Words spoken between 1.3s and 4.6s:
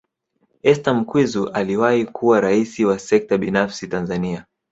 aliwahi kuwa Rais wa Sekta Binafsi Tanzania